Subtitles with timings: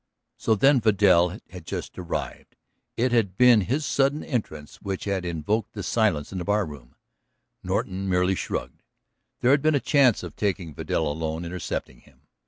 [0.35, 2.55] So then Vidal had just arrived,
[2.97, 6.95] it had been his sudden entrance which had invoked the silence in the barroom.
[7.61, 8.81] Norton merely shrugged;
[9.41, 12.21] there had been a chance of taking Vidal alone, intercepting him.